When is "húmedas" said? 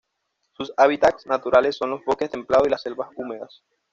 3.17-3.61